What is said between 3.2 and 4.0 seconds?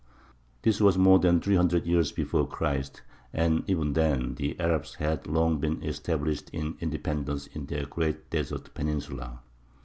and even